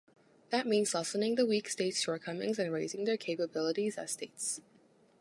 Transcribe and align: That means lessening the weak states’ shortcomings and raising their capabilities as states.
That 0.49 0.65
means 0.65 0.95
lessening 0.95 1.35
the 1.35 1.45
weak 1.45 1.69
states’ 1.69 1.99
shortcomings 2.01 2.57
and 2.57 2.73
raising 2.73 3.03
their 3.05 3.17
capabilities 3.17 3.99
as 3.99 4.09
states. 4.09 4.59